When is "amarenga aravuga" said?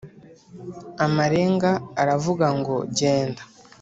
1.05-2.45